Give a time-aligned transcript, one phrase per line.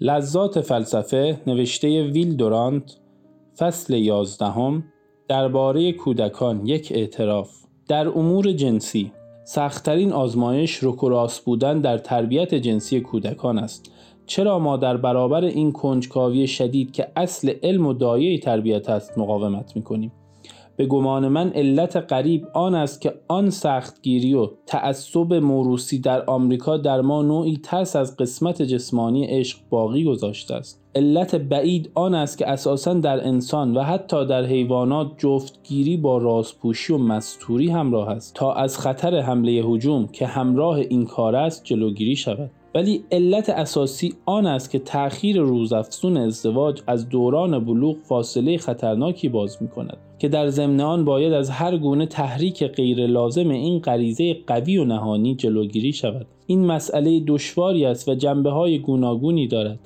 [0.00, 2.96] لذات فلسفه نوشته ویل دورانت
[3.58, 4.84] فصل یازدهم
[5.28, 7.50] درباره کودکان یک اعتراف.
[7.88, 9.12] در امور جنسی
[9.44, 13.92] سختترین آزمایش رک بودن در تربیت جنسی کودکان است.
[14.26, 19.76] چرا ما در برابر این کنجکاوی شدید که اصل علم و دایه تربیت است مقاومت
[19.76, 20.12] می‌کنیم؟
[20.78, 26.76] به گمان من علت قریب آن است که آن سختگیری و تعصب موروسی در آمریکا
[26.76, 30.82] در ما نوعی ترس از قسمت جسمانی عشق باقی گذاشته است.
[30.94, 36.92] علت بعید آن است که اساسا در انسان و حتی در حیوانات جفتگیری با رازپوشی
[36.92, 42.16] و مستوری همراه است تا از خطر حمله هجوم که همراه این کار است جلوگیری
[42.16, 42.50] شود.
[42.78, 49.56] ولی علت اساسی آن است که تأخیر روزافزون ازدواج از دوران بلوغ فاصله خطرناکی باز
[49.60, 54.34] می کند که در ضمن آن باید از هر گونه تحریک غیر لازم این غریزه
[54.46, 56.26] قوی و نهانی جلوگیری شود.
[56.46, 59.78] این مسئله دشواری است و جنبه های گوناگونی دارد.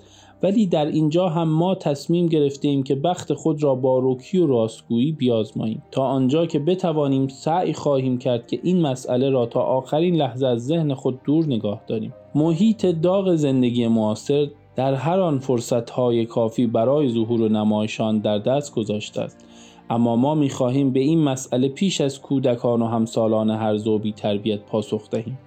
[0.43, 5.13] ولی در اینجا هم ما تصمیم گرفتیم که بخت خود را با روکی و راستگویی
[5.13, 5.83] بیازماییم.
[5.91, 10.67] تا آنجا که بتوانیم سعی خواهیم کرد که این مسئله را تا آخرین لحظه از
[10.67, 12.15] ذهن خود دور نگاه داریم.
[12.35, 15.41] محیط داغ زندگی معاصر در هر آن
[15.93, 19.45] های کافی برای ظهور و نمایشان در دست گذاشته است.
[19.91, 24.61] اما ما می خواهیم به این مسئله پیش از کودکان و همسالان هر زوبی تربیت
[24.61, 25.39] پاسخ دهیم.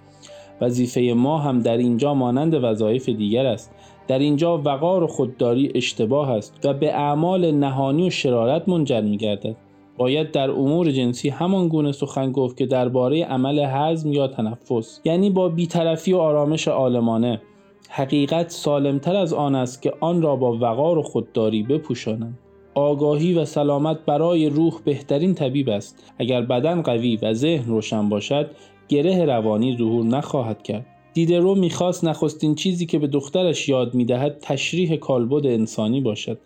[0.60, 3.74] وظیفه ما هم در اینجا مانند وظایف دیگر است.
[4.08, 9.16] در اینجا وقار و خودداری اشتباه است و به اعمال نهانی و شرارت منجر می
[9.16, 9.56] گردد.
[9.96, 15.30] باید در امور جنسی همان گونه سخن گفت که درباره عمل حزم یا تنفس یعنی
[15.30, 17.40] با بیطرفی و آرامش عالمانه.
[17.88, 22.38] حقیقت سالمتر از آن است که آن را با وقار و خودداری بپوشانند.
[22.74, 26.12] آگاهی و سلامت برای روح بهترین طبیب است.
[26.18, 28.50] اگر بدن قوی و ذهن روشن باشد
[28.88, 30.86] گره روانی ظهور نخواهد کرد.
[31.16, 36.38] دیدرو می‌خواست نخستین چیزی که به دخترش یاد می‌دهد تشریح کالبد انسانی باشد.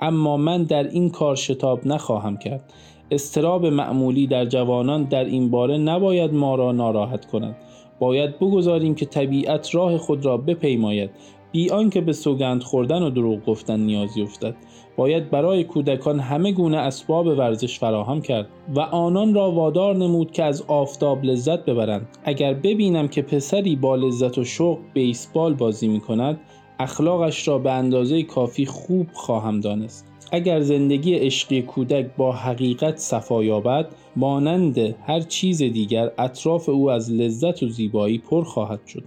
[0.00, 2.72] اما من در این کار شتاب نخواهم کرد.
[3.10, 7.56] استراب معمولی در جوانان در این باره نباید ما را ناراحت کند.
[7.98, 11.10] باید بگذاریم که طبیعت راه خود را بپیماید.
[11.54, 14.54] بی آنکه به سوگند خوردن و دروغ گفتن نیازی افتد
[14.96, 20.44] باید برای کودکان همه گونه اسباب ورزش فراهم کرد و آنان را وادار نمود که
[20.44, 22.08] از آفتاب لذت ببرند.
[22.24, 26.40] اگر ببینم که پسری با لذت و شوق بیسبال بازی می کند
[26.78, 30.06] اخلاقش را به اندازه کافی خوب خواهم دانست.
[30.32, 37.12] اگر زندگی عشقی کودک با حقیقت صفا یابد مانند هر چیز دیگر اطراف او از
[37.12, 39.04] لذت و زیبایی پر خواهد شد.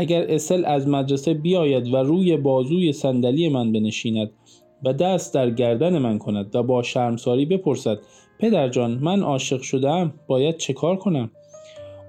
[0.00, 4.30] اگر اسل از مدرسه بیاید و روی بازوی صندلی من بنشیند
[4.84, 7.98] و دست در گردن من کند و با شرمساری بپرسد
[8.40, 11.30] پدر جان من عاشق شدم باید چه کار کنم؟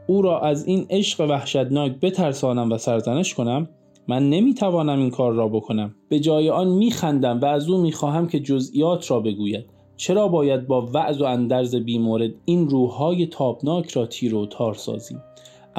[0.07, 3.69] او را از این عشق وحشتناک بترسانم و سرزنش کنم؟
[4.07, 5.95] من نمی‌توانم این کار را بکنم.
[6.09, 9.65] به جای آن میخندم و از او می‌خواهم که جزئیات را بگوید.
[9.97, 15.21] چرا باید با وعظ و اندرز بیمورد این روحهای تابناک را تیر و تار سازیم؟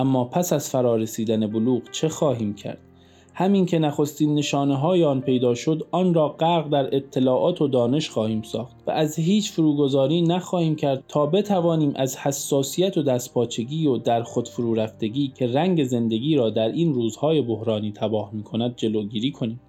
[0.01, 2.79] اما پس از فرارسیدن بلوغ چه خواهیم کرد؟
[3.35, 8.11] همین که نخستین نشانه های آن پیدا شد آن را غرق در اطلاعات و دانش
[8.11, 13.97] خواهیم ساخت و از هیچ فروگذاری نخواهیم کرد تا بتوانیم از حساسیت و دستپاچگی و
[13.97, 18.77] در خود فرو رفتگی که رنگ زندگی را در این روزهای بحرانی تباه می کند
[18.77, 19.61] جلوگیری کنیم.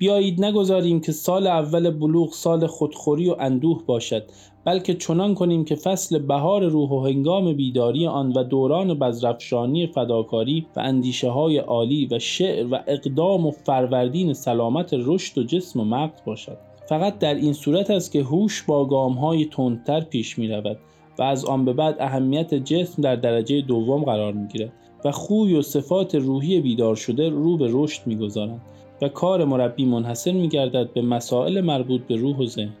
[0.00, 4.22] بیایید نگذاریم که سال اول بلوغ سال خودخوری و اندوه باشد
[4.64, 10.66] بلکه چنان کنیم که فصل بهار روح و هنگام بیداری آن و دوران بزرفشانی فداکاری
[10.76, 15.84] و اندیشه های عالی و شعر و اقدام و فروردین سلامت رشد و جسم و
[15.84, 16.58] مغز باشد.
[16.88, 20.78] فقط در این صورت است که هوش با گام های تندتر پیش می رود
[21.18, 24.72] و از آن به بعد اهمیت جسم در درجه دوم قرار می گیرد
[25.04, 28.60] و خوی و صفات روحی بیدار شده رو به رشد می گذارند
[29.02, 32.76] و کار مربی منحصر می گردد به مسائل مربوط به روح و ذهن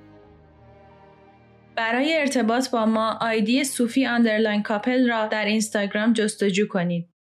[1.76, 7.09] برای ارتباط با ما آیدی صوفی underline کاپل را در اینستاگرام جستجو کنید.